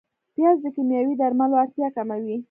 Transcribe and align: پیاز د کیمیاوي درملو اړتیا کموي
پیاز 0.35 0.57
د 0.63 0.67
کیمیاوي 0.75 1.15
درملو 1.21 1.55
اړتیا 1.63 1.87
کموي 1.95 2.35